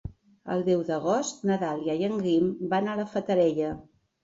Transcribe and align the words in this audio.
El 0.53 0.63
deu 0.69 0.79
d'agost 0.87 1.45
na 1.51 1.59
Dàlia 1.65 1.97
i 2.01 2.07
en 2.09 2.17
Guim 2.25 2.51
van 2.75 2.91
a 2.91 2.99
la 3.03 3.09
Fatarella. 3.15 3.79